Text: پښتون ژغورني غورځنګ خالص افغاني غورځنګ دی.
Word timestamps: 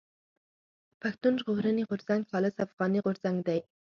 پښتون 1.01 1.33
ژغورني 1.41 1.83
غورځنګ 1.89 2.21
خالص 2.31 2.55
افغاني 2.65 2.99
غورځنګ 3.05 3.37
دی. 3.47 3.59